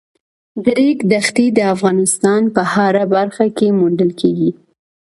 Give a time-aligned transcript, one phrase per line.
[0.63, 4.51] د ریګ دښتې د افغانستان په هره برخه کې موندل کېږي.